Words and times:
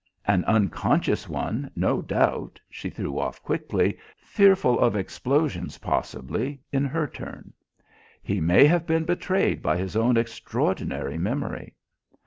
"An 0.25 0.43
unconscious 0.45 1.29
one, 1.29 1.69
no 1.75 2.01
doubt," 2.01 2.59
she 2.71 2.89
threw 2.89 3.19
off 3.19 3.43
quickly, 3.43 3.99
fearful 4.17 4.79
of 4.79 4.95
explosions, 4.95 5.77
possibly, 5.77 6.59
in 6.71 6.85
her 6.85 7.05
turn. 7.05 7.53
"He 8.23 8.41
may 8.41 8.65
have 8.65 8.87
been 8.87 9.05
betrayed 9.05 9.61
by 9.61 9.77
his 9.77 9.95
own 9.95 10.17
extraordinary 10.17 11.19
memory." 11.19 11.75